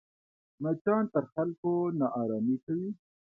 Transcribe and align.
مچان 0.61 1.03
پر 1.13 1.23
خلکو 1.33 1.73
ناارامي 1.99 2.57
کوي 2.65 2.89